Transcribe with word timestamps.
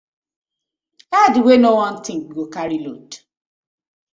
Head 1.13 1.35
wey 1.45 1.57
no 1.61 1.71
wan 1.79 1.95
think, 2.05 2.23
go 2.35 2.43
carry 2.55 2.79
load: 2.85 3.11